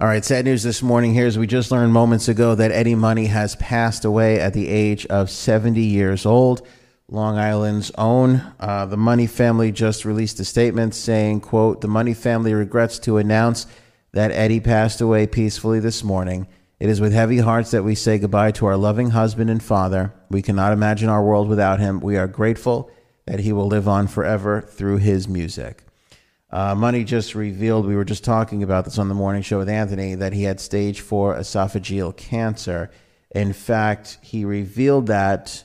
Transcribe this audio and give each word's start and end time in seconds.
All 0.00 0.08
right, 0.08 0.24
sad 0.24 0.44
news 0.44 0.64
this 0.64 0.82
morning 0.82 1.14
here 1.14 1.28
as 1.28 1.38
we 1.38 1.46
just 1.46 1.70
learned 1.70 1.92
moments 1.92 2.26
ago 2.26 2.56
that 2.56 2.72
Eddie 2.72 2.96
Money 2.96 3.26
has 3.26 3.54
passed 3.54 4.04
away 4.04 4.40
at 4.40 4.52
the 4.52 4.68
age 4.68 5.06
of 5.06 5.30
70 5.30 5.80
years 5.80 6.26
old. 6.26 6.66
Long 7.08 7.38
Island's 7.38 7.92
own. 7.96 8.42
Uh, 8.58 8.86
the 8.86 8.96
Money 8.96 9.28
family 9.28 9.70
just 9.70 10.04
released 10.04 10.40
a 10.40 10.44
statement 10.44 10.96
saying, 10.96 11.42
quote, 11.42 11.80
the 11.80 11.86
Money 11.86 12.12
family 12.12 12.52
regrets 12.54 12.98
to 13.00 13.18
announce 13.18 13.68
that 14.10 14.32
Eddie 14.32 14.58
passed 14.58 15.00
away 15.00 15.28
peacefully 15.28 15.78
this 15.78 16.02
morning. 16.02 16.48
It 16.80 16.88
is 16.88 17.00
with 17.00 17.12
heavy 17.12 17.38
hearts 17.38 17.70
that 17.70 17.84
we 17.84 17.94
say 17.94 18.18
goodbye 18.18 18.50
to 18.52 18.66
our 18.66 18.76
loving 18.76 19.10
husband 19.10 19.48
and 19.48 19.62
father. 19.62 20.12
We 20.28 20.42
cannot 20.42 20.72
imagine 20.72 21.08
our 21.08 21.22
world 21.22 21.48
without 21.48 21.78
him. 21.78 22.00
We 22.00 22.16
are 22.16 22.26
grateful 22.26 22.90
that 23.26 23.38
he 23.38 23.52
will 23.52 23.68
live 23.68 23.86
on 23.86 24.08
forever 24.08 24.60
through 24.60 24.96
his 24.96 25.28
music. 25.28 25.84
Uh, 26.54 26.72
Money 26.72 27.02
just 27.02 27.34
revealed, 27.34 27.84
we 27.84 27.96
were 27.96 28.04
just 28.04 28.22
talking 28.22 28.62
about 28.62 28.84
this 28.84 28.96
on 28.96 29.08
the 29.08 29.14
morning 29.14 29.42
show 29.42 29.58
with 29.58 29.68
Anthony, 29.68 30.14
that 30.14 30.32
he 30.32 30.44
had 30.44 30.60
stage 30.60 31.00
four 31.00 31.34
esophageal 31.34 32.16
cancer. 32.16 32.92
In 33.34 33.52
fact, 33.52 34.18
he 34.22 34.44
revealed 34.44 35.08
that 35.08 35.64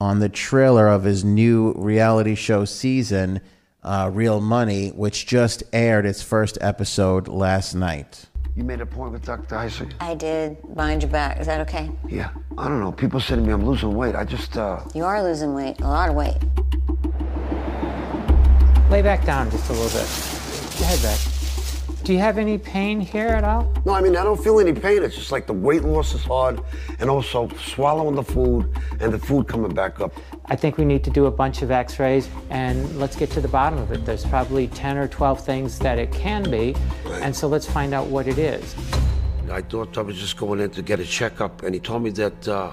on 0.00 0.20
the 0.20 0.30
trailer 0.30 0.88
of 0.88 1.04
his 1.04 1.22
new 1.22 1.74
reality 1.74 2.34
show 2.34 2.64
season, 2.64 3.42
uh, 3.82 4.10
Real 4.10 4.40
Money, 4.40 4.88
which 4.88 5.26
just 5.26 5.62
aired 5.74 6.06
its 6.06 6.22
first 6.22 6.56
episode 6.62 7.28
last 7.28 7.74
night. 7.74 8.24
You 8.54 8.64
made 8.64 8.80
a 8.80 8.86
point 8.86 9.12
with 9.12 9.26
Dr. 9.26 9.54
Heisig? 9.54 9.92
I 10.00 10.14
did 10.14 10.56
behind 10.74 11.02
your 11.02 11.12
back. 11.12 11.38
Is 11.40 11.46
that 11.46 11.60
okay? 11.68 11.90
Yeah. 12.08 12.30
I 12.56 12.68
don't 12.68 12.80
know. 12.80 12.90
People 12.90 13.20
say 13.20 13.36
to 13.36 13.42
me 13.42 13.52
I'm 13.52 13.66
losing 13.66 13.94
weight. 13.94 14.14
I 14.14 14.24
just, 14.24 14.56
uh. 14.56 14.80
You 14.94 15.04
are 15.04 15.22
losing 15.22 15.52
weight, 15.52 15.78
a 15.82 15.88
lot 15.88 16.08
of 16.08 16.14
weight. 16.14 16.38
Lay 18.90 19.02
back 19.02 19.24
down 19.24 19.50
just 19.50 19.68
a 19.68 19.72
little 19.72 19.88
bit. 19.88 20.78
Your 20.78 20.88
head 20.88 21.02
back. 21.02 21.18
Do 22.04 22.12
you 22.12 22.20
have 22.20 22.38
any 22.38 22.56
pain 22.56 23.00
here 23.00 23.26
at 23.26 23.42
all? 23.42 23.72
No, 23.84 23.92
I 23.92 24.00
mean, 24.00 24.16
I 24.16 24.22
don't 24.22 24.40
feel 24.40 24.60
any 24.60 24.72
pain. 24.72 25.02
It's 25.02 25.16
just 25.16 25.32
like 25.32 25.48
the 25.48 25.52
weight 25.52 25.82
loss 25.82 26.14
is 26.14 26.22
hard 26.22 26.60
and 27.00 27.10
also 27.10 27.48
swallowing 27.66 28.14
the 28.14 28.22
food 28.22 28.70
and 29.00 29.12
the 29.12 29.18
food 29.18 29.48
coming 29.48 29.74
back 29.74 29.98
up. 30.00 30.12
I 30.46 30.54
think 30.54 30.78
we 30.78 30.84
need 30.84 31.02
to 31.02 31.10
do 31.10 31.26
a 31.26 31.32
bunch 31.32 31.62
of 31.62 31.72
x 31.72 31.98
rays 31.98 32.28
and 32.50 32.96
let's 33.00 33.16
get 33.16 33.30
to 33.32 33.40
the 33.40 33.48
bottom 33.48 33.80
of 33.80 33.90
it. 33.90 34.04
There's 34.06 34.24
probably 34.24 34.68
10 34.68 34.96
or 34.98 35.08
12 35.08 35.44
things 35.44 35.80
that 35.80 35.98
it 35.98 36.12
can 36.12 36.48
be, 36.48 36.76
Right. 37.04 37.22
and 37.22 37.34
so 37.34 37.48
let's 37.48 37.66
find 37.68 37.92
out 37.92 38.06
what 38.06 38.28
it 38.28 38.38
is. 38.38 38.76
I 39.50 39.62
thought 39.62 39.98
I 39.98 40.02
was 40.02 40.16
just 40.16 40.36
going 40.36 40.60
in 40.60 40.70
to 40.70 40.82
get 40.82 41.00
a 41.00 41.04
checkup, 41.04 41.64
and 41.64 41.74
he 41.74 41.80
told 41.80 42.02
me 42.04 42.10
that 42.10 42.46
uh, 42.48 42.72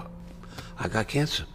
I 0.79 0.87
got 0.89 1.07
cancer. 1.07 1.45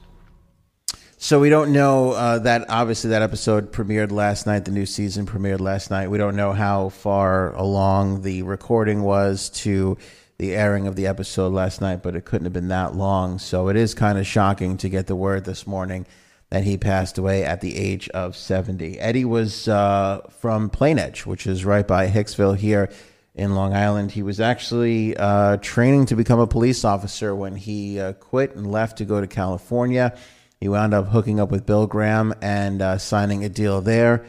So 1.20 1.40
we 1.40 1.50
don't 1.50 1.72
know 1.72 2.12
uh, 2.12 2.38
that 2.38 2.66
obviously 2.68 3.10
that 3.10 3.22
episode 3.22 3.72
premiered 3.72 4.12
last 4.12 4.46
night. 4.46 4.64
The 4.64 4.70
new 4.70 4.86
season 4.86 5.26
premiered 5.26 5.58
last 5.58 5.90
night. 5.90 6.10
We 6.10 6.16
don't 6.16 6.36
know 6.36 6.52
how 6.52 6.90
far 6.90 7.52
along 7.56 8.22
the 8.22 8.44
recording 8.44 9.02
was 9.02 9.50
to 9.50 9.98
the 10.38 10.54
airing 10.54 10.86
of 10.86 10.94
the 10.94 11.08
episode 11.08 11.52
last 11.52 11.80
night, 11.80 12.04
but 12.04 12.14
it 12.14 12.24
couldn't 12.24 12.44
have 12.44 12.52
been 12.52 12.68
that 12.68 12.94
long. 12.94 13.40
So 13.40 13.68
it 13.68 13.74
is 13.74 13.94
kind 13.94 14.16
of 14.16 14.28
shocking 14.28 14.76
to 14.76 14.88
get 14.88 15.08
the 15.08 15.16
word 15.16 15.44
this 15.44 15.66
morning 15.66 16.06
that 16.50 16.62
he 16.62 16.78
passed 16.78 17.18
away 17.18 17.42
at 17.42 17.62
the 17.62 17.76
age 17.76 18.08
of 18.10 18.36
70. 18.36 19.00
Eddie 19.00 19.24
was 19.24 19.66
uh, 19.66 20.20
from 20.38 20.70
Plainedge, 20.70 21.26
which 21.26 21.48
is 21.48 21.64
right 21.64 21.86
by 21.86 22.08
Hicksville 22.08 22.56
here 22.56 22.90
in 23.34 23.56
Long 23.56 23.74
Island. 23.74 24.12
He 24.12 24.22
was 24.22 24.38
actually 24.38 25.16
uh, 25.16 25.56
training 25.56 26.06
to 26.06 26.14
become 26.14 26.38
a 26.38 26.46
police 26.46 26.84
officer 26.84 27.34
when 27.34 27.56
he 27.56 27.98
uh, 27.98 28.12
quit 28.12 28.54
and 28.54 28.70
left 28.70 28.98
to 28.98 29.04
go 29.04 29.20
to 29.20 29.26
California. 29.26 30.16
He 30.60 30.68
wound 30.68 30.92
up 30.92 31.08
hooking 31.08 31.38
up 31.38 31.50
with 31.50 31.66
Bill 31.66 31.86
Graham 31.86 32.34
and 32.42 32.82
uh, 32.82 32.98
signing 32.98 33.44
a 33.44 33.48
deal 33.48 33.80
there. 33.80 34.24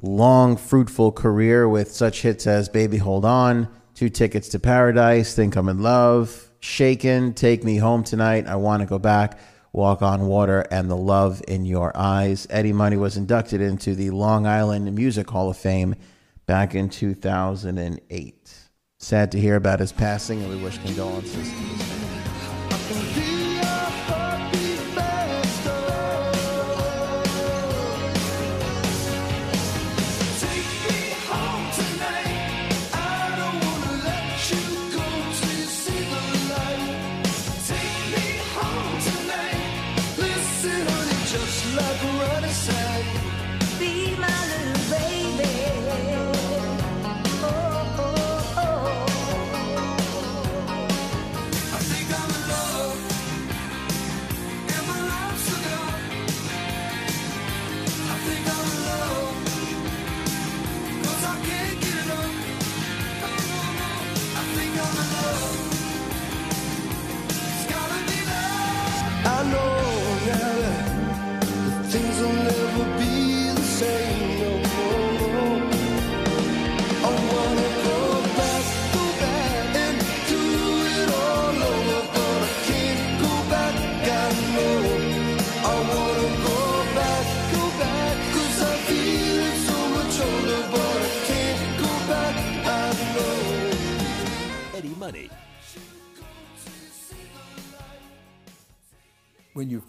Long, 0.00 0.56
fruitful 0.56 1.12
career 1.12 1.68
with 1.68 1.90
such 1.90 2.22
hits 2.22 2.46
as 2.46 2.68
Baby 2.68 2.98
Hold 2.98 3.24
On, 3.24 3.68
Two 3.94 4.08
Tickets 4.08 4.48
to 4.50 4.58
Paradise, 4.58 5.34
Think 5.34 5.56
I'm 5.56 5.68
in 5.68 5.82
Love, 5.82 6.50
Shakin', 6.60 7.34
Take 7.34 7.64
Me 7.64 7.78
Home 7.78 8.04
Tonight, 8.04 8.46
I 8.46 8.56
Want 8.56 8.82
to 8.82 8.86
Go 8.86 8.98
Back, 8.98 9.38
Walk 9.72 10.02
on 10.02 10.26
Water, 10.26 10.66
and 10.70 10.90
The 10.90 10.96
Love 10.96 11.42
in 11.48 11.64
Your 11.64 11.96
Eyes. 11.96 12.46
Eddie 12.50 12.72
Money 12.72 12.96
was 12.96 13.16
inducted 13.16 13.60
into 13.60 13.94
the 13.94 14.10
Long 14.10 14.46
Island 14.46 14.94
Music 14.94 15.28
Hall 15.30 15.50
of 15.50 15.56
Fame 15.56 15.94
back 16.46 16.74
in 16.74 16.88
2008. 16.88 18.54
Sad 18.98 19.32
to 19.32 19.40
hear 19.40 19.56
about 19.56 19.80
his 19.80 19.92
passing, 19.92 20.42
and 20.42 20.50
we 20.50 20.62
wish 20.62 20.78
condolences 20.78 21.32
to 21.32 21.38
his 21.38 21.82
family. 21.82 21.95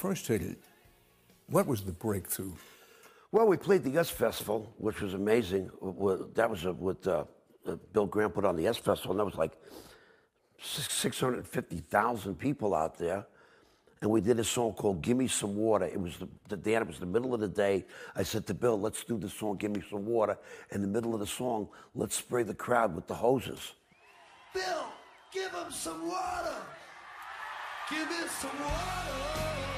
First 0.08 0.28
hit 0.28 0.42
it, 0.42 0.58
what 1.48 1.68
was 1.68 1.82
the 1.82 1.92
breakthrough? 1.92 2.54
Well, 3.34 3.46
we 3.46 3.58
played 3.58 3.84
the 3.84 4.00
US 4.00 4.10
Festival, 4.10 4.74
which 4.78 5.02
was 5.02 5.14
amazing. 5.14 5.70
That 6.34 6.50
was 6.50 6.66
uh, 6.66 6.72
what 6.72 7.06
uh, 7.06 7.26
uh, 7.68 7.76
Bill 7.92 8.06
Graham 8.06 8.32
put 8.32 8.46
on 8.46 8.56
the 8.56 8.70
US 8.70 8.78
Festival, 8.78 9.12
and 9.12 9.20
that 9.20 9.26
was 9.26 9.36
like 9.36 9.52
650,000 10.62 12.36
people 12.36 12.74
out 12.74 12.98
there. 12.98 13.28
And 14.02 14.10
we 14.10 14.22
did 14.22 14.40
a 14.40 14.46
song 14.46 14.72
called 14.72 15.02
"Give 15.02 15.18
Me 15.18 15.28
Some 15.28 15.58
Water." 15.58 15.84
It 15.84 16.00
was 16.00 16.16
the, 16.16 16.30
the 16.48 16.56
day. 16.56 16.76
It 16.76 16.88
was 16.88 17.00
the 17.00 17.06
middle 17.06 17.34
of 17.34 17.42
the 17.42 17.50
day. 17.50 17.86
I 18.16 18.24
said 18.24 18.48
to 18.48 18.54
Bill, 18.54 18.80
"Let's 18.80 19.04
do 19.04 19.18
the 19.18 19.28
song, 19.28 19.58
Give 19.58 19.72
Me 19.72 19.84
Some 19.90 20.06
Water." 20.06 20.38
In 20.72 20.82
the 20.82 20.88
middle 20.88 21.16
of 21.16 21.20
the 21.20 21.28
song, 21.28 21.68
let's 21.96 22.16
spray 22.16 22.44
the 22.44 22.54
crowd 22.54 22.96
with 22.96 23.08
the 23.08 23.16
hoses. 23.16 23.74
Bill, 24.54 24.86
give 25.34 25.52
him 25.52 25.70
some 25.70 26.08
water. 26.08 26.62
Give 27.90 28.08
me 28.08 28.26
some 28.40 28.58
water. 28.62 29.77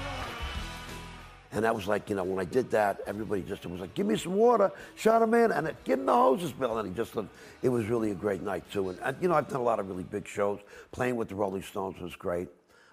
And 1.51 1.65
that 1.65 1.73
was 1.73 1.87
like, 1.87 2.09
you 2.09 2.15
know, 2.15 2.23
when 2.23 2.39
I 2.39 2.47
did 2.47 2.69
that, 2.71 3.01
everybody 3.07 3.41
just 3.41 3.65
was 3.65 3.81
like, 3.81 3.95
give 3.95 4.05
me 4.05 4.15
some 4.15 4.35
water, 4.35 4.71
shot 4.95 5.21
him 5.21 5.33
in, 5.33 5.51
and 5.51 5.67
it, 5.67 5.83
give 5.83 5.99
him 5.99 6.05
the 6.05 6.13
hoses, 6.13 6.51
Bill. 6.51 6.77
And 6.77 6.87
he 6.87 6.93
just, 6.93 7.15
looked, 7.15 7.33
it 7.63 7.69
was 7.69 7.87
really 7.87 8.11
a 8.11 8.15
great 8.15 8.43
night 8.43 8.69
too. 8.71 8.89
And, 8.89 8.99
and 8.99 9.17
you 9.19 9.27
know, 9.27 9.33
I've 9.33 9.47
done 9.47 9.59
a 9.59 9.63
lot 9.63 9.79
of 9.79 9.87
really 9.87 10.03
big 10.03 10.27
shows. 10.27 10.59
Playing 10.91 11.15
with 11.15 11.29
the 11.29 11.35
Rolling 11.35 11.63
Stones 11.63 11.99
was 11.99 12.15
great. 12.15 12.49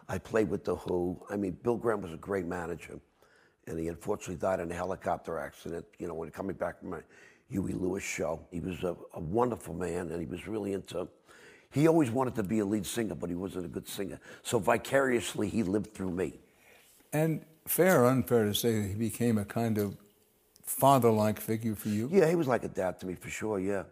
I 0.09 0.19
played 0.19 0.49
with 0.49 0.65
the 0.65 0.77
Who. 0.77 1.21
I 1.29 1.37
mean, 1.37 1.59
Bill 1.63 1.77
Graham 1.77 2.01
was 2.01 2.13
a 2.13 2.17
great 2.17 2.47
manager, 2.47 2.99
and 3.67 3.79
he 3.79 3.89
unfortunately 3.89 4.37
died 4.37 4.61
in 4.61 4.71
a 4.71 4.75
helicopter 4.75 5.39
accident. 5.39 5.85
You 5.99 6.09
know, 6.09 6.15
when 6.15 6.31
coming 6.31 6.57
back 6.57 6.81
from 6.81 6.91
my 6.91 7.01
Huey 7.51 7.73
Lewis 7.75 8.05
show, 8.05 8.41
he 8.51 8.61
was 8.61 8.83
a, 8.85 8.97
a 9.15 9.21
wonderful 9.21 9.75
man, 9.75 10.11
and 10.11 10.21
he 10.21 10.27
was 10.27 10.47
really 10.47 10.73
into. 10.73 11.09
He 11.73 11.89
always 11.89 12.11
wanted 12.11 12.37
to 12.37 12.43
be 12.43 12.61
a 12.61 12.65
lead 12.65 12.87
singer, 12.87 13.15
but 13.15 13.29
he 13.29 13.37
wasn't 13.37 13.67
a 13.67 13.69
good 13.69 13.89
singer. 13.89 14.19
So 14.43 14.59
vicariously, 14.59 15.49
he 15.49 15.63
lived 15.63 15.93
through 15.93 16.13
me. 16.13 16.39
And 17.13 17.45
fair 17.67 18.03
or 18.03 18.07
unfair 18.07 18.45
to 18.45 18.55
say 18.55 18.81
that 18.81 18.89
he 18.89 18.95
became 18.95 19.39
a 19.39 19.45
kind 19.45 19.79
of 19.79 19.97
father-like 20.65 21.41
figure 21.41 21.75
for 21.75 21.89
you? 21.89 22.09
Yeah, 22.13 22.29
he 22.29 22.35
was 22.35 22.49
like 22.49 22.65
a 22.65 22.69
dad 22.69 23.01
to 23.01 23.07
me 23.07 23.15
for 23.15 23.31
sure. 23.31 23.59
Yeah. 23.59 23.85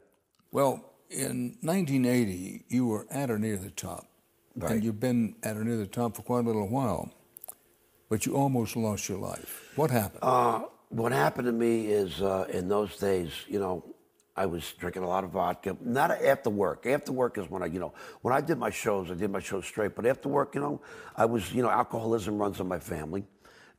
Well, 0.52 0.92
in 1.10 1.56
1980, 1.60 2.64
you 2.68 2.86
were 2.86 3.06
at 3.10 3.30
or 3.30 3.38
near 3.38 3.56
the 3.56 3.70
top. 3.70 4.06
Right. 4.56 4.72
And 4.72 4.84
you've 4.84 5.00
been 5.00 5.34
at 5.42 5.56
or 5.56 5.64
near 5.64 5.76
the 5.76 5.86
top 5.86 6.16
for 6.16 6.22
quite 6.22 6.44
a 6.44 6.46
little 6.46 6.68
while. 6.68 7.12
But 8.08 8.26
you 8.26 8.36
almost 8.36 8.76
lost 8.76 9.08
your 9.08 9.18
life. 9.18 9.72
What 9.76 9.90
happened? 9.90 10.20
Uh, 10.22 10.62
what 10.90 11.10
happened 11.10 11.46
to 11.46 11.52
me 11.52 11.86
is 11.86 12.22
uh, 12.22 12.46
in 12.52 12.68
those 12.68 12.96
days, 12.96 13.32
you 13.48 13.58
know, 13.58 13.84
I 14.36 14.46
was 14.46 14.72
drinking 14.78 15.02
a 15.04 15.08
lot 15.08 15.24
of 15.24 15.30
vodka. 15.30 15.76
Not 15.80 16.10
after 16.10 16.50
work. 16.50 16.86
After 16.86 17.12
work 17.12 17.38
is 17.38 17.48
when 17.48 17.62
I, 17.62 17.66
you 17.66 17.78
know, 17.78 17.94
when 18.22 18.34
I 18.34 18.40
did 18.40 18.58
my 18.58 18.70
shows, 18.70 19.10
I 19.10 19.14
did 19.14 19.30
my 19.30 19.40
shows 19.40 19.64
straight. 19.64 19.94
But 19.94 20.06
after 20.06 20.28
work, 20.28 20.54
you 20.54 20.60
know, 20.60 20.80
I 21.16 21.24
was, 21.24 21.52
you 21.52 21.62
know, 21.62 21.70
alcoholism 21.70 22.38
runs 22.38 22.58
in 22.58 22.66
my 22.66 22.80
family, 22.80 23.24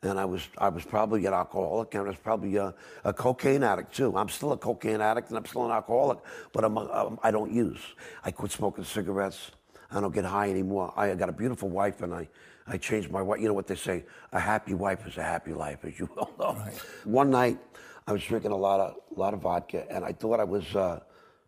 and 0.02 0.20
I 0.20 0.26
was, 0.26 0.48
I 0.58 0.70
was 0.70 0.84
probably 0.84 1.26
an 1.26 1.34
alcoholic, 1.34 1.94
and 1.94 2.04
I 2.04 2.08
was 2.08 2.18
probably 2.18 2.56
a, 2.58 2.74
a 3.04 3.14
cocaine 3.14 3.64
addict 3.64 3.96
too. 3.96 4.16
I'm 4.16 4.30
still 4.30 4.52
a 4.52 4.58
cocaine 4.58 5.02
addict, 5.02 5.30
and 5.30 5.38
I'm 5.38 5.46
still 5.46 5.66
an 5.66 5.72
alcoholic, 5.72 6.20
but 6.52 6.64
I'm, 6.64 6.78
a, 6.78 6.92
um, 6.92 7.20
I 7.24 7.32
don't 7.32 7.52
use. 7.52 7.80
I 8.24 8.32
quit 8.32 8.52
smoking 8.52 8.84
cigarettes. 8.84 9.52
I 9.92 10.02
don't 10.02 10.14
get 10.14 10.26
high 10.26 10.50
anymore. 10.50 10.94
I 10.98 11.14
got 11.16 11.30
a 11.30 11.34
beautiful 11.34 11.70
wife, 11.70 12.02
and 12.02 12.14
I, 12.14 12.28
I 12.68 12.78
changed 12.78 13.12
my 13.12 13.22
wife. 13.22 13.40
You 13.40 13.48
know 13.48 13.54
what 13.54 13.68
they 13.68 13.76
say? 13.76 14.04
A 14.32 14.40
happy 14.40 14.74
wife 14.74 15.06
is 15.08 15.18
a 15.18 15.24
happy 15.24 15.54
life, 15.54 15.86
as 15.86 15.98
you 15.98 16.10
well 16.16 16.32
know. 16.38 16.72
One 17.04 17.30
night, 17.30 17.60
I 18.08 18.12
was 18.12 18.24
drinking 18.24 18.52
a 18.52 18.58
lot 18.58 18.80
of, 18.80 18.96
a 19.16 19.20
lot 19.20 19.34
of 19.34 19.42
vodka, 19.42 19.86
and 19.90 20.04
I 20.06 20.12
thought 20.12 20.40
I 20.40 20.44
was 20.44 20.76
uh, 20.76 21.00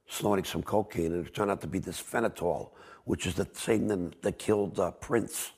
snorting 0.07 0.45
some 0.45 0.63
cocaine, 0.63 1.13
and 1.13 1.27
it 1.27 1.33
turned 1.33 1.51
out 1.51 1.61
to 1.61 1.67
be 1.67 1.79
this 1.79 2.01
fentanyl, 2.01 2.71
which 3.05 3.27
is 3.27 3.35
the 3.35 3.47
same 3.53 3.87
thing 3.87 4.13
that 4.21 4.39
killed 4.39 4.79
uh, 4.79 4.91
Prince. 4.91 5.51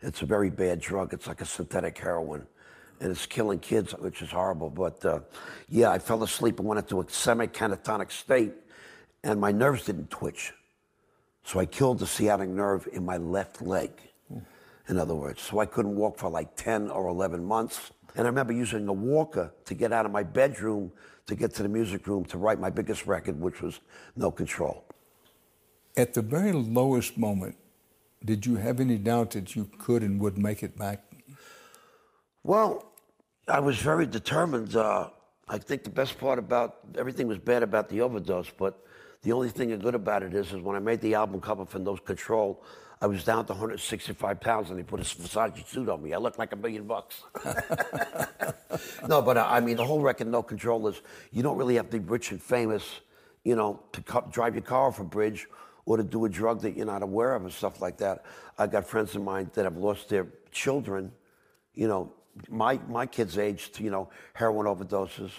It's 0.00 0.22
a 0.22 0.26
very 0.26 0.50
bad 0.50 0.80
drug. 0.80 1.12
It's 1.12 1.26
like 1.26 1.40
a 1.40 1.44
synthetic 1.44 1.98
heroin, 1.98 2.46
and 3.00 3.10
it's 3.10 3.26
killing 3.26 3.58
kids, 3.58 3.92
which 3.92 4.22
is 4.22 4.30
horrible. 4.30 4.70
But 4.70 5.04
uh, 5.04 5.20
yeah, 5.68 5.90
I 5.90 5.98
fell 5.98 6.22
asleep 6.22 6.58
and 6.58 6.68
went 6.68 6.78
into 6.78 7.00
a 7.00 7.04
semi-catatonic 7.08 8.12
state, 8.12 8.52
and 9.24 9.40
my 9.40 9.50
nerves 9.50 9.86
didn't 9.86 10.10
twitch. 10.10 10.52
So 11.44 11.58
I 11.58 11.66
killed 11.66 11.98
the 11.98 12.06
sciatic 12.06 12.48
nerve 12.48 12.88
in 12.92 13.04
my 13.04 13.16
left 13.16 13.62
leg, 13.62 13.90
in 14.88 14.98
other 14.98 15.14
words. 15.14 15.40
So 15.40 15.58
I 15.58 15.66
couldn't 15.66 15.96
walk 15.96 16.18
for 16.18 16.28
like 16.28 16.54
10 16.56 16.90
or 16.90 17.08
11 17.08 17.44
months. 17.44 17.90
And 18.14 18.26
I 18.26 18.28
remember 18.28 18.52
using 18.52 18.86
a 18.88 18.92
walker 18.92 19.52
to 19.64 19.74
get 19.74 19.92
out 19.92 20.04
of 20.04 20.12
my 20.12 20.22
bedroom 20.22 20.92
to 21.26 21.34
get 21.34 21.54
to 21.54 21.62
the 21.62 21.68
music 21.68 22.06
room 22.06 22.24
to 22.26 22.38
write 22.38 22.58
my 22.58 22.70
biggest 22.70 23.06
record, 23.06 23.38
which 23.40 23.62
was 23.62 23.80
No 24.16 24.30
Control. 24.30 24.84
At 25.96 26.14
the 26.14 26.22
very 26.22 26.52
lowest 26.52 27.18
moment, 27.18 27.56
did 28.24 28.46
you 28.46 28.56
have 28.56 28.80
any 28.80 28.96
doubt 28.96 29.30
that 29.32 29.54
you 29.54 29.68
could 29.78 30.02
and 30.02 30.20
would 30.20 30.38
make 30.38 30.62
it 30.62 30.76
back? 30.76 31.04
Well, 32.42 32.92
I 33.46 33.60
was 33.60 33.78
very 33.78 34.06
determined. 34.06 34.74
Uh, 34.74 35.10
I 35.48 35.58
think 35.58 35.84
the 35.84 35.90
best 35.90 36.18
part 36.18 36.38
about 36.38 36.78
everything 36.96 37.26
was 37.26 37.38
bad 37.38 37.62
about 37.62 37.88
the 37.88 38.00
overdose, 38.00 38.50
but 38.50 38.84
the 39.22 39.32
only 39.32 39.48
thing 39.48 39.76
good 39.78 39.94
about 39.94 40.22
it 40.22 40.34
is, 40.34 40.52
is 40.52 40.60
when 40.60 40.76
I 40.76 40.78
made 40.78 41.00
the 41.00 41.14
album 41.14 41.40
cover 41.40 41.64
for 41.64 41.78
No 41.78 41.96
Control, 41.96 42.62
I 43.00 43.06
was 43.06 43.24
down 43.24 43.46
to 43.46 43.52
165 43.52 44.40
pounds, 44.40 44.70
and 44.70 44.78
they 44.78 44.82
put 44.82 45.00
a 45.00 45.04
Versace 45.04 45.66
suit 45.68 45.88
on 45.88 46.02
me. 46.02 46.12
I 46.12 46.18
looked 46.18 46.38
like 46.38 46.52
a 46.52 46.56
million 46.56 46.84
bucks. 46.84 47.22
no, 49.08 49.22
but 49.22 49.36
uh, 49.36 49.46
I 49.48 49.60
mean, 49.60 49.76
the 49.76 49.84
whole 49.84 50.00
record, 50.00 50.26
No 50.26 50.42
Control, 50.42 50.88
is 50.88 51.00
you 51.30 51.42
don't 51.42 51.56
really 51.56 51.76
have 51.76 51.90
to 51.90 52.00
be 52.00 52.08
rich 52.08 52.32
and 52.32 52.42
famous, 52.42 53.00
you 53.44 53.54
know, 53.54 53.80
to 53.92 54.24
drive 54.30 54.54
your 54.54 54.62
car 54.62 54.88
off 54.88 54.98
a 54.98 55.04
bridge 55.04 55.46
or 55.88 55.96
to 55.96 56.02
do 56.02 56.26
a 56.26 56.28
drug 56.28 56.60
that 56.60 56.76
you're 56.76 56.84
not 56.84 57.02
aware 57.02 57.34
of 57.34 57.42
and 57.42 57.50
stuff 57.50 57.80
like 57.80 57.96
that. 57.96 58.22
I've 58.58 58.70
got 58.70 58.86
friends 58.86 59.16
of 59.16 59.22
mine 59.22 59.50
that 59.54 59.64
have 59.64 59.78
lost 59.78 60.10
their 60.10 60.26
children, 60.52 61.10
you 61.72 61.88
know, 61.88 62.12
my 62.50 62.78
my 62.88 63.06
kids' 63.06 63.38
age 63.38 63.72
to 63.72 63.82
you 63.82 63.90
know 63.90 64.10
heroin 64.34 64.66
overdoses 64.66 65.30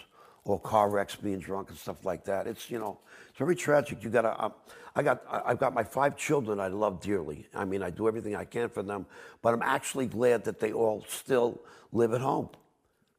or 0.45 0.59
car 0.59 0.89
wrecks, 0.89 1.15
being 1.15 1.37
drunk 1.37 1.69
and 1.69 1.77
stuff 1.77 2.03
like 2.03 2.25
that. 2.25 2.47
It's 2.47 2.71
you 2.71 2.79
know 2.79 2.97
it's 3.29 3.37
very 3.37 3.55
tragic. 3.55 4.03
You 4.03 4.09
got 4.09 4.23
to. 4.23 4.43
Um, 4.43 4.53
I 4.95 5.03
got 5.03 5.21
I've 5.29 5.59
got 5.59 5.75
my 5.75 5.83
five 5.83 6.17
children 6.17 6.59
I 6.59 6.67
love 6.67 6.99
dearly. 6.99 7.45
I 7.53 7.63
mean 7.63 7.83
I 7.83 7.91
do 7.91 8.07
everything 8.07 8.35
I 8.35 8.45
can 8.45 8.69
for 8.69 8.81
them, 8.81 9.05
but 9.43 9.53
I'm 9.53 9.61
actually 9.61 10.07
glad 10.07 10.43
that 10.45 10.59
they 10.59 10.73
all 10.73 11.05
still 11.07 11.61
live 11.91 12.11
at 12.11 12.21
home 12.21 12.49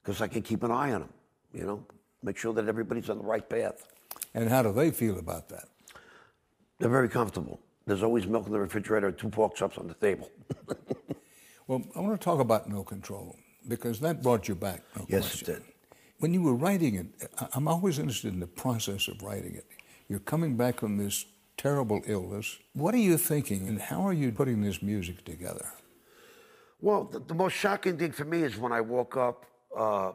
because 0.03 0.21
I 0.21 0.27
can 0.27 0.43
keep 0.43 0.65
an 0.65 0.73
eye 0.73 0.93
on 0.93 1.03
them. 1.03 1.13
You 1.55 1.65
know, 1.65 1.87
make 2.25 2.37
sure 2.37 2.53
that 2.55 2.67
everybody's 2.67 3.09
on 3.09 3.19
the 3.19 3.25
right 3.25 3.49
path. 3.49 3.87
And 4.35 4.49
how 4.49 4.63
do 4.65 4.73
they 4.73 4.91
feel 4.91 5.19
about 5.19 5.49
that? 5.51 5.70
They're 6.81 6.91
very 6.91 7.09
comfortable. 7.09 7.61
There's 7.87 8.03
always 8.03 8.27
milk 8.27 8.47
in 8.47 8.53
the 8.53 8.59
refrigerator 8.59 9.13
two 9.13 9.29
pork 9.29 9.55
chops 9.55 9.79
on 9.79 9.87
the 9.87 9.95
table. 9.95 10.31
Well, 11.71 11.85
I 11.95 12.01
want 12.01 12.21
to 12.21 12.25
talk 12.25 12.41
about 12.41 12.69
No 12.69 12.83
Control 12.83 13.37
because 13.69 14.01
that 14.01 14.25
brought 14.25 14.49
you 14.49 14.57
back. 14.57 14.83
No 14.97 15.07
Yes, 15.09 15.41
it 15.41 15.47
did. 15.47 15.63
When 16.19 16.35
you 16.35 16.43
were 16.43 16.57
writing 16.57 16.97
it, 16.97 17.07
I'm 17.55 17.69
always 17.69 18.01
interested 18.01 18.35
in 18.35 18.41
the 18.41 18.49
process 18.49 19.07
of 19.07 19.23
writing 19.23 19.55
it. 19.55 19.67
You're 20.09 20.19
coming 20.19 20.57
back 20.57 20.81
from 20.81 20.97
this 20.97 21.27
terrible 21.57 22.03
illness. 22.07 22.59
What 22.73 22.93
are 22.93 23.05
you 23.11 23.17
thinking, 23.17 23.69
and 23.69 23.81
how 23.81 24.05
are 24.05 24.13
you 24.13 24.33
putting 24.33 24.63
this 24.63 24.83
music 24.83 25.25
together? 25.25 25.65
Well, 26.81 27.05
the, 27.05 27.21
the 27.21 27.35
most 27.35 27.53
shocking 27.53 27.97
thing 27.97 28.11
for 28.11 28.25
me 28.25 28.43
is 28.43 28.57
when 28.57 28.73
I 28.73 28.81
woke 28.81 29.17
up 29.17 29.47
uh, 29.77 30.11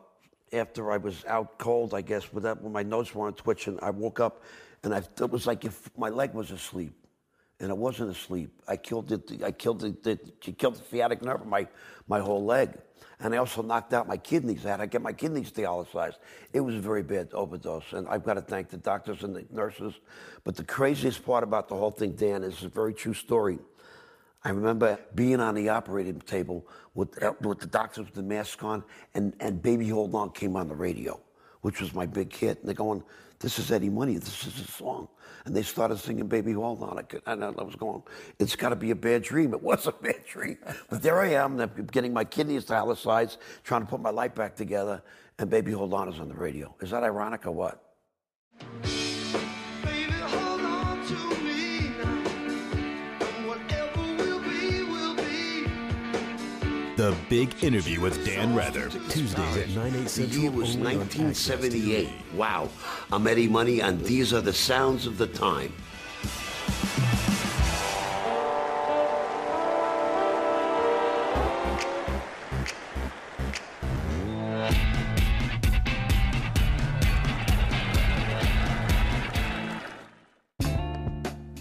after 0.52 0.92
I 0.92 0.98
was 0.98 1.24
out 1.26 1.58
cold, 1.58 1.94
I 1.94 2.02
guess, 2.02 2.34
with 2.34 2.44
that, 2.44 2.62
when 2.62 2.74
my 2.74 2.84
nose 2.84 3.16
weren't 3.16 3.38
twitching. 3.38 3.80
I 3.82 3.92
woke 3.92 4.20
up 4.20 4.44
and 4.86 4.94
I, 4.94 5.00
it 5.00 5.30
was 5.30 5.46
like 5.46 5.66
if 5.66 5.90
my 5.98 6.10
leg 6.10 6.34
was 6.34 6.52
asleep, 6.52 6.94
and 7.60 7.70
it 7.70 7.78
wasn't 7.78 8.12
asleep. 8.12 8.62
I 8.68 8.78
killed 8.78 9.12
it. 9.12 9.44
I 9.44 9.52
killed 9.52 9.80
the, 9.80 9.96
the 10.04 10.52
killed 10.54 10.76
the 10.76 10.84
sciatic 10.90 11.22
nerve 11.22 11.42
of 11.42 11.48
my 11.48 11.68
my 12.08 12.20
whole 12.20 12.46
leg, 12.46 12.78
and 13.20 13.34
I 13.34 13.38
also 13.38 13.62
knocked 13.62 13.94
out 13.94 14.08
my 14.08 14.18
kidneys. 14.18 14.66
I 14.66 14.70
had 14.70 14.78
to 14.78 14.88
get 14.88 15.02
my 15.02 15.14
kidneys 15.14 15.52
dialyzed. 15.52 16.18
It 16.54 16.60
was 16.60 16.76
a 16.76 16.80
very 16.80 17.04
bad 17.04 17.30
overdose, 17.34 17.94
and 17.94 18.08
I've 18.08 18.24
got 18.24 18.36
to 18.36 18.42
thank 18.42 18.70
the 18.70 18.78
doctors 18.78 19.24
and 19.24 19.36
the 19.36 19.46
nurses. 19.52 19.94
But 20.44 20.56
the 20.56 20.64
craziest 20.64 21.26
part 21.26 21.44
about 21.44 21.68
the 21.68 21.76
whole 21.76 21.92
thing, 21.92 22.12
Dan, 22.12 22.44
is 22.44 22.64
a 22.64 22.70
very 22.70 22.94
true 22.94 23.14
story. 23.14 23.60
I 24.44 24.50
remember 24.50 25.00
being 25.16 25.40
on 25.40 25.56
the 25.56 25.70
operating 25.70 26.20
table 26.20 26.68
with, 26.94 27.22
uh, 27.24 27.34
with 27.42 27.60
the 27.60 27.66
doctors 27.66 28.06
with 28.06 28.14
the 28.14 28.22
mask 28.22 28.64
on, 28.64 28.84
and, 29.16 29.36
and 29.40 29.60
Baby 29.60 29.90
Hold 29.90 30.14
On 30.14 30.30
came 30.30 30.56
on 30.56 30.68
the 30.68 30.76
radio, 30.76 31.20
which 31.62 31.82
was 31.82 31.96
my 31.96 32.06
big 32.06 32.32
hit. 32.32 32.60
And 32.60 32.68
they're 32.68 32.76
going, 32.76 33.04
This 33.40 33.60
is 33.60 33.72
Eddie 33.72 33.90
Money, 33.90 34.18
this 34.18 34.48
is 34.48 34.58
his 34.58 34.74
song. 34.74 35.08
And 35.46 35.56
they 35.56 35.62
started 35.62 36.00
singing 36.00 36.28
Baby 36.28 36.54
Hold 36.54 36.82
On. 36.82 36.98
I, 36.98 37.04
could, 37.04 37.22
and 37.28 37.44
I 37.44 37.50
was 37.50 37.76
going, 37.76 38.02
It's 38.40 38.56
got 38.56 38.70
to 38.70 38.76
be 38.76 38.92
a 38.92 38.96
bad 38.96 39.22
dream. 39.22 39.54
It 39.54 39.62
was 39.62 39.86
a 39.86 39.92
bad 39.92 40.26
dream. 40.26 40.58
But 40.90 41.04
there 41.04 41.20
I 41.20 41.34
am, 41.34 41.60
I'm 41.60 41.88
getting 41.92 42.14
my 42.14 42.24
kidneys 42.24 42.66
dialyzed, 42.66 43.38
trying 43.64 43.82
to 43.82 43.88
put 43.88 44.02
my 44.02 44.10
life 44.10 44.34
back 44.34 44.56
together, 44.56 45.04
and 45.38 45.50
Baby 45.50 45.72
Hold 45.74 45.94
On 45.94 46.10
is 46.10 46.20
on 46.20 46.30
the 46.30 46.36
radio. 46.36 46.74
Is 46.82 46.90
that 46.92 47.04
ironic 47.04 47.46
or 47.46 47.52
what? 47.52 47.84
The 56.96 57.14
Big 57.30 57.62
Interview 57.62 58.00
with 58.00 58.26
Dan 58.26 58.56
Rather. 58.56 58.90
Tuesdays 59.10 59.58
at 59.58 59.70
9, 59.70 59.96
8 59.96 60.04
The 60.04 60.10
central. 60.10 60.42
year 60.42 60.52
was 60.52 60.76
only 60.78 60.96
on 60.96 61.08
AXS 61.10 61.50
1978. 61.50 62.10
Wow. 62.34 62.70
I'm 63.12 63.28
Eddie 63.28 63.50
Money, 63.50 63.82
and 63.82 64.00
these 64.02 64.34
are 64.34 64.40
the 64.40 64.54
sounds 64.54 65.06
of 65.06 65.18
the 65.18 65.28
time. 65.28 65.74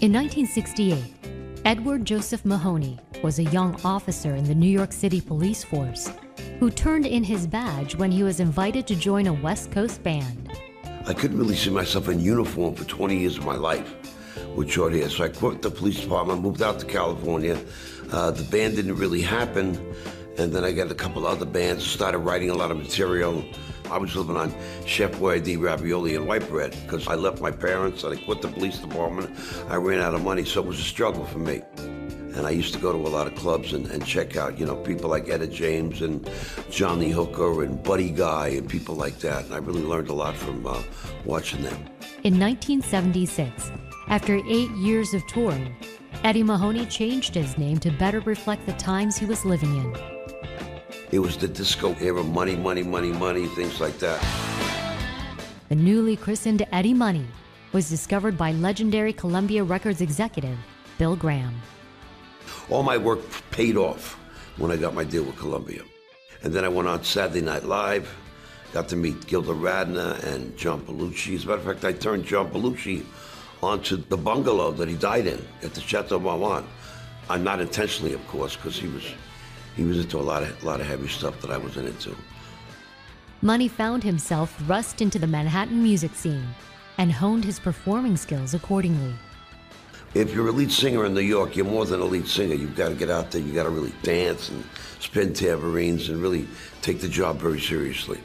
In 0.01 0.11
1968, 0.13 1.03
Edward 1.65 2.05
Joseph 2.05 2.45
Mahoney 2.45 2.99
was 3.25 3.39
a 3.39 3.43
young 3.45 3.75
officer 3.83 4.35
in 4.35 4.43
the 4.43 4.53
New 4.53 4.69
York 4.69 4.93
City 4.93 5.19
police 5.19 5.63
force 5.63 6.11
who 6.59 6.69
turned 6.69 7.07
in 7.07 7.23
his 7.23 7.47
badge 7.47 7.95
when 7.95 8.11
he 8.11 8.21
was 8.21 8.39
invited 8.39 8.85
to 8.85 8.95
join 8.95 9.25
a 9.25 9.33
West 9.33 9.71
Coast 9.71 10.03
band. 10.03 10.51
I 11.07 11.13
couldn't 11.15 11.39
really 11.39 11.55
see 11.55 11.71
myself 11.71 12.07
in 12.07 12.19
uniform 12.19 12.75
for 12.75 12.83
20 12.83 13.17
years 13.17 13.39
of 13.39 13.43
my 13.43 13.55
life 13.55 13.95
with 14.55 14.69
short 14.69 14.93
hair. 14.93 15.09
So 15.09 15.23
I 15.23 15.29
quit 15.29 15.63
the 15.63 15.71
police 15.71 15.99
department, 16.01 16.43
moved 16.43 16.61
out 16.61 16.77
to 16.81 16.85
California. 16.85 17.59
Uh, 18.11 18.29
the 18.29 18.43
band 18.43 18.75
didn't 18.75 18.97
really 18.97 19.21
happen. 19.21 19.75
And 20.37 20.53
then 20.53 20.63
I 20.63 20.71
got 20.71 20.91
a 20.91 20.95
couple 20.95 21.25
other 21.25 21.47
bands, 21.47 21.83
started 21.83 22.19
writing 22.19 22.51
a 22.51 22.53
lot 22.53 22.69
of 22.69 22.77
material. 22.77 23.43
I 23.89 23.97
was 23.97 24.15
living 24.15 24.37
on 24.37 24.53
Chef 24.85 25.13
Boyardee 25.13 25.59
ravioli 25.59 26.15
and 26.15 26.27
white 26.27 26.47
bread 26.47 26.77
because 26.83 27.07
I 27.07 27.15
left 27.15 27.41
my 27.41 27.49
parents 27.49 28.03
and 28.03 28.13
I 28.13 28.23
quit 28.23 28.43
the 28.43 28.49
police 28.49 28.77
department. 28.77 29.35
I 29.67 29.77
ran 29.77 29.99
out 29.99 30.13
of 30.13 30.23
money, 30.23 30.45
so 30.45 30.61
it 30.61 30.67
was 30.67 30.79
a 30.79 30.83
struggle 30.83 31.25
for 31.25 31.39
me. 31.39 31.63
And 32.35 32.45
I 32.45 32.49
used 32.49 32.73
to 32.73 32.79
go 32.79 32.91
to 32.91 32.97
a 32.97 33.07
lot 33.07 33.27
of 33.27 33.35
clubs 33.35 33.73
and, 33.73 33.87
and 33.87 34.05
check 34.05 34.35
out, 34.35 34.59
you 34.59 34.65
know, 34.65 34.75
people 34.75 35.09
like 35.09 35.29
Etta 35.29 35.47
James 35.47 36.01
and 36.01 36.29
John 36.69 36.99
Lee 36.99 37.09
Hooker 37.11 37.63
and 37.63 37.81
Buddy 37.81 38.09
Guy 38.09 38.49
and 38.49 38.69
people 38.69 38.95
like 38.95 39.19
that. 39.19 39.45
And 39.45 39.53
I 39.53 39.57
really 39.57 39.83
learned 39.83 40.09
a 40.09 40.13
lot 40.13 40.35
from 40.35 40.67
uh, 40.67 40.81
watching 41.23 41.61
them. 41.61 41.77
In 42.23 42.39
1976, 42.39 43.71
after 44.07 44.35
eight 44.47 44.69
years 44.71 45.13
of 45.13 45.25
touring, 45.27 45.75
Eddie 46.23 46.43
Mahoney 46.43 46.85
changed 46.87 47.35
his 47.35 47.57
name 47.57 47.77
to 47.79 47.91
better 47.91 48.19
reflect 48.21 48.65
the 48.65 48.73
times 48.73 49.17
he 49.17 49.25
was 49.25 49.45
living 49.45 49.75
in. 49.75 49.95
It 51.11 51.19
was 51.19 51.37
the 51.37 51.47
disco 51.47 51.95
era, 52.01 52.23
money, 52.23 52.55
money, 52.55 52.83
money, 52.83 53.11
money, 53.11 53.45
things 53.47 53.79
like 53.79 53.97
that. 53.99 54.21
The 55.69 55.75
newly 55.75 56.15
christened 56.15 56.65
Eddie 56.71 56.93
Money 56.93 57.25
was 57.71 57.89
discovered 57.89 58.37
by 58.37 58.51
legendary 58.51 59.13
Columbia 59.13 59.63
Records 59.63 60.01
executive 60.01 60.57
Bill 60.97 61.15
Graham. 61.15 61.53
All 62.69 62.83
my 62.83 62.97
work 62.97 63.19
paid 63.51 63.77
off 63.77 64.13
when 64.57 64.71
I 64.71 64.77
got 64.77 64.93
my 64.93 65.03
deal 65.03 65.23
with 65.23 65.37
Columbia. 65.37 65.83
And 66.43 66.53
then 66.53 66.63
I 66.63 66.69
went 66.69 66.87
on 66.87 67.03
Saturday 67.03 67.41
Night 67.41 67.63
Live, 67.63 68.13
got 68.73 68.87
to 68.89 68.95
meet 68.95 69.25
Gilda 69.27 69.53
Radner 69.53 70.23
and 70.33 70.55
John 70.57 70.81
Belushi. 70.81 71.35
As 71.35 71.45
a 71.45 71.47
matter 71.47 71.59
of 71.59 71.65
fact, 71.65 71.85
I 71.85 71.93
turned 71.93 72.25
John 72.25 72.51
Belushi 72.51 73.03
onto 73.63 73.97
the 73.97 74.17
bungalow 74.17 74.71
that 74.71 74.87
he 74.87 74.95
died 74.95 75.27
in 75.27 75.43
at 75.63 75.73
the 75.73 75.81
Chateau 75.81 76.19
Marmont. 76.19 76.65
I'm 77.29 77.43
not 77.43 77.59
intentionally, 77.59 78.13
of 78.13 78.25
course, 78.27 78.55
because 78.55 78.77
he 78.77 78.87
was 78.87 79.03
he 79.75 79.83
was 79.83 79.99
into 79.99 80.17
a 80.17 80.21
lot 80.21 80.43
of 80.43 80.63
a 80.63 80.65
lot 80.65 80.79
of 80.79 80.87
heavy 80.87 81.07
stuff 81.07 81.41
that 81.41 81.51
I 81.51 81.57
wasn't 81.57 81.87
into. 81.87 82.15
Money 83.41 83.67
found 83.67 84.03
himself 84.03 84.57
thrust 84.59 85.01
into 85.01 85.19
the 85.19 85.27
Manhattan 85.27 85.81
music 85.81 86.15
scene 86.15 86.47
and 86.97 87.11
honed 87.11 87.43
his 87.43 87.59
performing 87.59 88.17
skills 88.17 88.53
accordingly. 88.53 89.13
If 90.15 90.33
you're 90.33 90.47
a 90.47 90.51
lead 90.53 90.71
singer 90.71 91.05
in 91.05 91.13
New 91.13 91.19
York, 91.19 91.57
you're 91.57 91.65
more 91.65 91.85
than 91.85 91.99
a 91.99 92.05
lead 92.05 92.25
singer. 92.25 92.55
You've 92.55 92.77
got 92.77 92.87
to 92.87 92.95
get 92.95 93.09
out 93.09 93.31
there. 93.31 93.41
You 93.41 93.51
got 93.51 93.63
to 93.63 93.69
really 93.69 93.91
dance 94.01 94.47
and 94.47 94.63
spin 95.01 95.33
tambourines 95.33 96.07
and 96.07 96.21
really 96.21 96.47
take 96.81 97.01
the 97.01 97.09
job 97.09 97.37
very 97.37 97.59
seriously. 97.59 98.21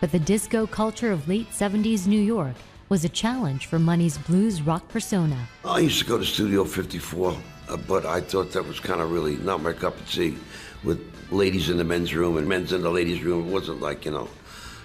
But 0.00 0.10
the 0.10 0.18
disco 0.18 0.66
culture 0.66 1.12
of 1.12 1.28
late 1.28 1.48
70s 1.52 2.08
New 2.08 2.20
York 2.20 2.56
was 2.88 3.04
a 3.04 3.08
challenge 3.08 3.66
for 3.66 3.78
Money's 3.78 4.18
blues 4.18 4.60
rock 4.60 4.88
persona. 4.88 5.38
I 5.64 5.78
used 5.78 6.00
to 6.00 6.04
go 6.04 6.18
to 6.18 6.24
Studio 6.24 6.64
54, 6.64 7.36
uh, 7.68 7.76
but 7.76 8.04
I 8.04 8.20
thought 8.22 8.50
that 8.50 8.66
was 8.66 8.80
kind 8.80 9.00
of 9.00 9.12
really 9.12 9.36
not 9.36 9.62
my 9.62 9.72
cup 9.72 9.96
of 10.00 10.10
tea. 10.10 10.36
With 10.82 11.00
ladies 11.30 11.70
in 11.70 11.76
the 11.76 11.84
men's 11.84 12.12
room 12.12 12.38
and 12.38 12.48
men's 12.48 12.72
in 12.72 12.82
the 12.82 12.90
ladies' 12.90 13.22
room, 13.22 13.46
it 13.46 13.52
wasn't 13.52 13.80
like 13.80 14.04
you 14.04 14.10
know, 14.10 14.28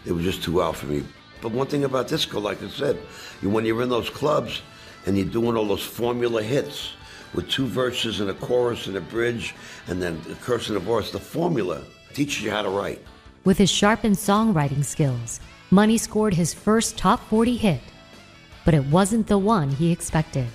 it 0.06 0.12
was 0.12 0.24
just 0.24 0.44
too 0.44 0.62
out 0.62 0.76
for 0.76 0.86
me. 0.86 1.04
But 1.42 1.54
one 1.54 1.66
thing 1.66 1.86
about 1.86 2.08
disco, 2.08 2.40
like 2.40 2.62
I 2.62 2.68
said, 2.70 2.98
when 3.42 3.66
you're 3.66 3.82
in 3.82 3.90
those 3.90 4.12
clubs 4.12 4.62
and 5.06 5.18
you're 5.18 5.26
doing 5.26 5.56
all 5.56 5.66
those 5.66 5.84
formula 5.84 6.42
hits 6.42 6.94
with 7.34 7.50
two 7.50 7.66
verses 7.68 8.20
and 8.22 8.30
a 8.30 8.34
chorus 8.34 8.88
and 8.88 8.96
a 8.96 9.02
bridge 9.02 9.56
and 9.88 10.02
then 10.02 10.22
a 10.32 10.36
curse 10.36 10.70
and 10.70 10.78
a 10.78 10.80
verse, 10.80 11.12
the 11.12 11.20
formula 11.20 11.84
teaches 12.14 12.44
you 12.44 12.52
how 12.52 12.62
to 12.62 12.70
write. 12.70 13.02
With 13.44 13.58
his 13.58 13.70
sharpened 13.70 14.16
songwriting 14.16 14.84
skills, 14.84 15.40
Money 15.72 15.98
scored 15.98 16.34
his 16.34 16.54
first 16.54 16.96
top 16.98 17.20
40 17.28 17.58
hit, 17.58 17.82
but 18.64 18.74
it 18.74 18.86
wasn't 18.86 19.28
the 19.28 19.38
one 19.38 19.70
he 19.70 19.92
expected. 19.92 20.48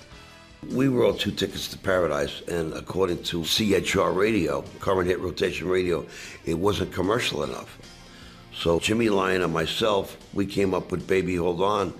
We 0.72 0.88
wrote 0.88 1.18
two 1.18 1.32
tickets 1.32 1.68
to 1.68 1.78
paradise, 1.78 2.42
and 2.48 2.72
according 2.74 3.24
to 3.24 3.44
CHR 3.44 4.10
Radio, 4.10 4.62
current 4.78 5.08
hit 5.08 5.18
rotation 5.18 5.68
radio, 5.68 6.06
it 6.44 6.54
wasn't 6.54 6.92
commercial 6.92 7.42
enough. 7.42 7.78
So 8.54 8.78
Jimmy 8.78 9.08
Lyon 9.08 9.42
and 9.42 9.52
myself, 9.52 10.16
we 10.32 10.46
came 10.46 10.74
up 10.74 10.92
with 10.92 11.08
Baby 11.08 11.36
Hold 11.36 11.60
On, 11.60 11.92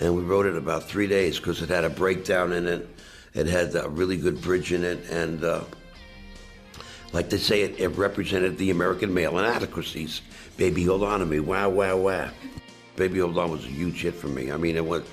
and 0.00 0.14
we 0.14 0.22
wrote 0.22 0.46
it 0.46 0.56
about 0.56 0.84
three 0.84 1.06
days 1.06 1.38
because 1.38 1.62
it 1.62 1.68
had 1.68 1.84
a 1.84 1.90
breakdown 1.90 2.52
in 2.52 2.66
it, 2.66 2.88
it 3.34 3.46
had 3.46 3.74
a 3.74 3.88
really 3.88 4.16
good 4.16 4.40
bridge 4.40 4.72
in 4.72 4.84
it, 4.84 5.08
and 5.10 5.42
uh, 5.44 5.62
like 7.12 7.30
they 7.30 7.38
say, 7.38 7.62
it, 7.62 7.78
it 7.78 7.88
represented 7.88 8.58
the 8.58 8.70
American 8.70 9.14
male 9.14 9.38
inadequacies. 9.38 10.20
Baby 10.56 10.84
Hold 10.84 11.04
On 11.04 11.20
to 11.20 11.26
me, 11.26 11.40
wow, 11.40 11.68
wow, 11.68 11.96
wow. 11.96 12.30
Baby 12.96 13.20
Hold 13.20 13.38
On 13.38 13.50
was 13.50 13.64
a 13.64 13.68
huge 13.68 14.02
hit 14.02 14.14
for 14.14 14.28
me. 14.28 14.50
I 14.52 14.56
mean, 14.56 14.76
it 14.76 14.84
went, 14.84 15.04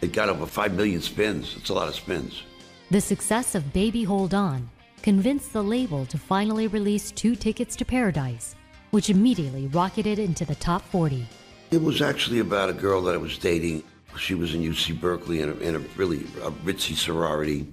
it 0.00 0.12
got 0.12 0.28
over 0.28 0.46
five 0.46 0.74
million 0.74 1.00
spins. 1.00 1.54
It's 1.56 1.70
a 1.70 1.74
lot 1.74 1.88
of 1.88 1.94
spins. 1.94 2.42
The 2.90 3.00
success 3.00 3.54
of 3.54 3.72
Baby 3.72 4.02
Hold 4.04 4.34
On 4.34 4.68
convinced 5.02 5.52
the 5.52 5.62
label 5.62 6.06
to 6.06 6.18
finally 6.18 6.66
release 6.66 7.10
Two 7.10 7.34
Tickets 7.34 7.74
to 7.76 7.84
Paradise, 7.84 8.54
which 8.90 9.10
immediately 9.10 9.66
rocketed 9.68 10.18
into 10.18 10.44
the 10.44 10.54
top 10.54 10.82
40. 10.90 11.26
It 11.70 11.82
was 11.82 12.02
actually 12.02 12.40
about 12.40 12.70
a 12.70 12.74
girl 12.74 13.02
that 13.02 13.14
I 13.14 13.18
was 13.18 13.38
dating. 13.38 13.82
She 14.18 14.34
was 14.34 14.54
in 14.54 14.62
UC 14.62 15.00
Berkeley 15.00 15.40
in 15.40 15.48
a, 15.48 15.54
in 15.54 15.76
a 15.76 15.78
really 15.96 16.20
a 16.42 16.50
ritzy 16.50 16.94
sorority. 16.94 17.66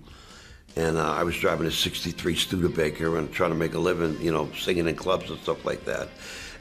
And 0.75 0.97
uh, 0.97 1.11
I 1.11 1.23
was 1.23 1.35
driving 1.37 1.67
a 1.67 1.71
63 1.71 2.35
Studebaker 2.35 3.17
and 3.17 3.31
trying 3.31 3.49
to 3.49 3.55
make 3.55 3.73
a 3.73 3.79
living, 3.79 4.19
you 4.21 4.31
know, 4.31 4.49
singing 4.57 4.87
in 4.87 4.95
clubs 4.95 5.29
and 5.29 5.39
stuff 5.39 5.65
like 5.65 5.85
that. 5.85 6.09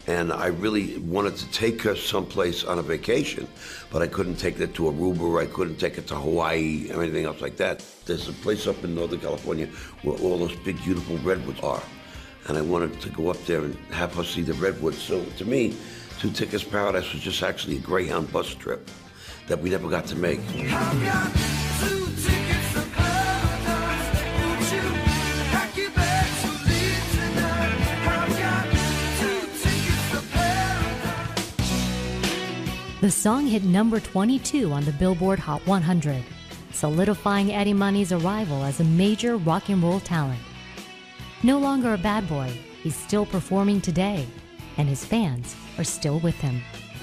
And 0.06 0.32
I 0.32 0.46
really 0.46 0.96
wanted 0.98 1.36
to 1.36 1.50
take 1.50 1.82
her 1.82 1.94
someplace 1.94 2.64
on 2.64 2.78
a 2.78 2.82
vacation, 2.82 3.46
but 3.90 4.00
I 4.00 4.06
couldn't 4.06 4.36
take 4.36 4.56
her 4.56 4.66
to 4.66 4.82
Aruba, 4.84 5.20
or 5.20 5.40
I 5.40 5.46
couldn't 5.46 5.76
take 5.76 5.96
her 5.96 6.02
to 6.02 6.14
Hawaii 6.14 6.90
or 6.90 7.02
anything 7.02 7.26
else 7.26 7.42
like 7.42 7.58
that. 7.58 7.84
There's 8.06 8.26
a 8.26 8.32
place 8.32 8.66
up 8.66 8.82
in 8.82 8.94
Northern 8.94 9.20
California 9.20 9.66
where 10.02 10.16
all 10.18 10.38
those 10.38 10.56
big, 10.56 10.82
beautiful 10.82 11.18
redwoods 11.18 11.60
are. 11.60 11.82
And 12.46 12.56
I 12.56 12.62
wanted 12.62 12.98
to 13.02 13.10
go 13.10 13.28
up 13.28 13.44
there 13.44 13.62
and 13.62 13.74
have 13.92 14.14
her 14.14 14.24
see 14.24 14.40
the 14.40 14.54
redwoods. 14.54 14.98
So 14.98 15.22
to 15.22 15.44
me, 15.44 15.76
Two 16.18 16.30
Tickets 16.30 16.64
Paradise 16.64 17.12
was 17.12 17.22
just 17.22 17.42
actually 17.42 17.76
a 17.76 17.80
Greyhound 17.80 18.32
bus 18.32 18.54
trip 18.54 18.90
that 19.48 19.60
we 19.60 19.70
never 19.70 19.88
got 19.88 20.06
to 20.06 20.16
make. 20.16 20.40
The 33.00 33.12
song 33.12 33.46
hit 33.46 33.62
number 33.62 34.00
22 34.00 34.72
on 34.72 34.84
the 34.84 34.92
Billboard 34.92 35.38
Hot 35.38 35.64
100, 35.66 36.22
solidifying 36.72 37.52
Eddie 37.52 37.72
Money's 37.72 38.12
arrival 38.12 38.64
as 38.64 38.80
a 38.80 38.84
major 38.84 39.36
rock 39.36 39.68
and 39.68 39.82
roll 39.82 40.00
talent. 40.00 40.40
No 41.42 41.58
longer 41.58 41.94
a 41.94 41.98
bad 41.98 42.28
boy, 42.28 42.52
he's 42.82 42.96
still 42.96 43.24
performing 43.24 43.80
today, 43.80 44.26
and 44.76 44.88
his 44.88 45.04
fans 45.04 45.54
are 45.78 45.84
still 45.84 46.18
with 46.18 46.34
him. 46.34 46.60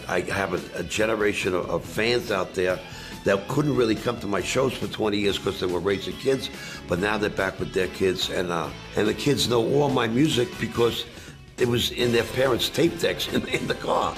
I 0.08 0.22
have 0.22 0.54
a, 0.54 0.80
a 0.80 0.84
generation 0.84 1.54
of, 1.54 1.70
of 1.70 1.84
fans 1.84 2.32
out 2.32 2.54
there 2.54 2.80
that 3.24 3.48
couldn't 3.48 3.76
really 3.76 3.96
come 3.96 4.20
to 4.20 4.28
my 4.28 4.42
shows 4.42 4.74
for 4.74 4.88
20 4.88 5.18
years 5.18 5.38
because 5.38 5.60
they 5.60 5.66
were 5.66 5.80
raising 5.80 6.16
kids, 6.18 6.50
but 6.88 7.00
now 7.00 7.18
they're 7.18 7.30
back 7.30 7.60
with 7.60 7.74
their 7.74 7.88
kids, 7.88 8.30
and 8.30 8.52
uh, 8.52 8.70
and 8.96 9.08
the 9.08 9.14
kids 9.14 9.50
know 9.50 9.66
all 9.74 9.90
my 9.90 10.08
music 10.08 10.48
because 10.60 11.06
it 11.58 11.68
was 11.68 11.92
in 11.92 12.12
their 12.12 12.24
parents' 12.24 12.70
tape 12.70 13.00
decks 13.00 13.28
in, 13.34 13.48
in 13.48 13.68
the 13.68 13.74
car. 13.76 14.16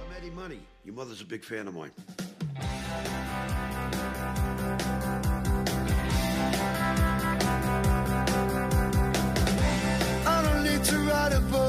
I'm 0.00 0.12
Eddie 0.16 0.30
Money. 0.30 0.60
Your 0.84 0.94
mother's 0.94 1.20
a 1.20 1.24
big 1.24 1.44
fan 1.44 1.68
of 1.68 1.74
mine. 1.74 1.92
To 11.28 11.65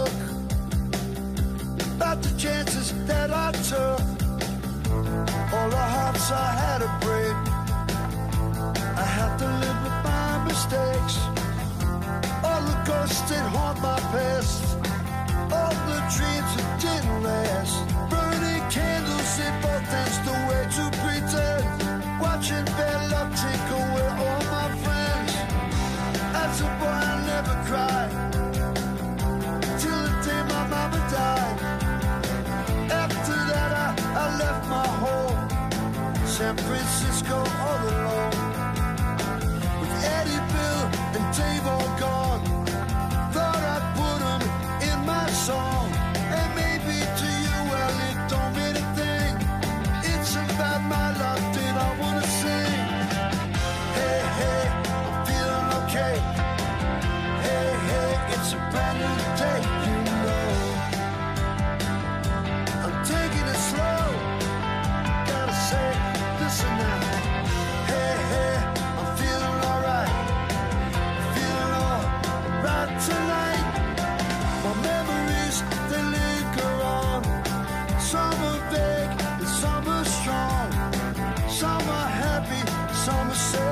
happy, 83.07 83.66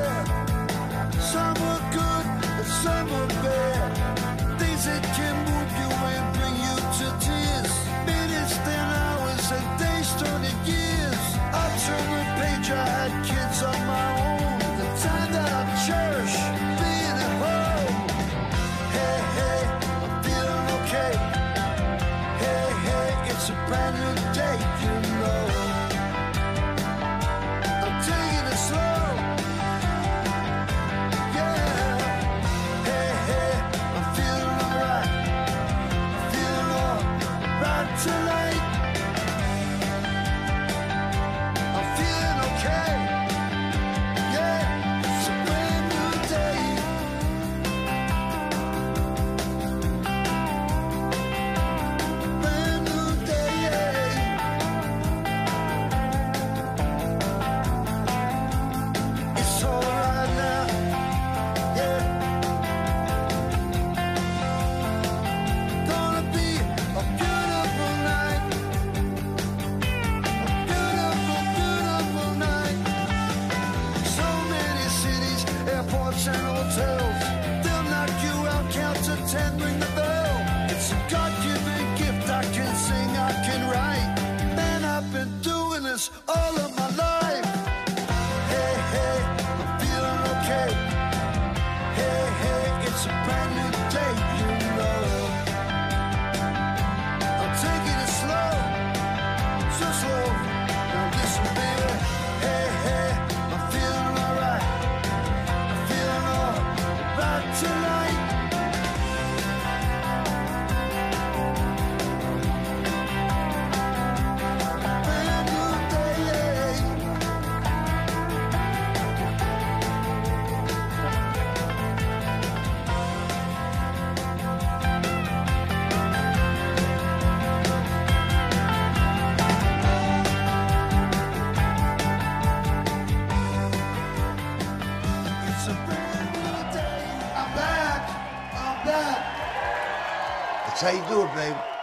how 140.86 140.92
you 140.92 141.02
do 141.02 141.24
it, 141.24 141.75